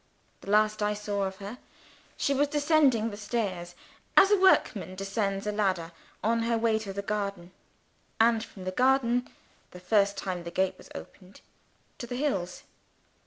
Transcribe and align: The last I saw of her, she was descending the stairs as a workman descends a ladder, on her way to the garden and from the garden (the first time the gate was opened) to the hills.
The 0.39 0.49
last 0.49 0.81
I 0.81 0.95
saw 0.95 1.25
of 1.25 1.35
her, 1.35 1.59
she 2.17 2.33
was 2.33 2.47
descending 2.47 3.11
the 3.11 3.17
stairs 3.17 3.75
as 4.17 4.31
a 4.31 4.37
workman 4.39 4.95
descends 4.95 5.45
a 5.45 5.51
ladder, 5.51 5.91
on 6.23 6.41
her 6.41 6.57
way 6.57 6.79
to 6.79 6.91
the 6.91 7.03
garden 7.03 7.51
and 8.19 8.43
from 8.43 8.63
the 8.63 8.71
garden 8.71 9.29
(the 9.69 9.79
first 9.79 10.17
time 10.17 10.43
the 10.43 10.49
gate 10.49 10.73
was 10.75 10.89
opened) 10.95 11.41
to 11.99 12.07
the 12.07 12.15
hills. 12.15 12.63